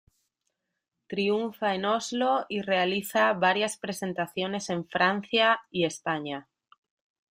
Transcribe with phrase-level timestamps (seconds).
[1.05, 6.49] Triunfa en Oslo, y realiza varias presentaciones en Francia y España.